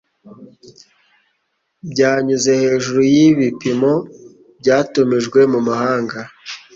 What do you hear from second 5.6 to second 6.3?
mahanga